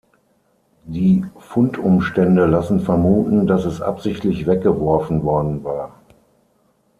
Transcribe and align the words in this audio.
Die 0.85 1.23
Fundumstände 1.37 2.47
lassen 2.47 2.79
vermuten, 2.79 3.45
dass 3.45 3.65
es 3.65 3.83
absichtlich 3.83 4.47
weggeworfen 4.47 5.21
worden 5.21 5.63
war. 5.63 5.93